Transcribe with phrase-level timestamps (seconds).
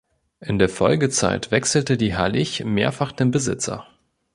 [0.39, 3.85] In der Folgezeit wechselte die Hallig mehrfach den Besitzer.